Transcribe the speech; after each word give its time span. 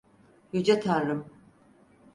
Yüce 0.53 0.79
Tanrım. 0.79 1.25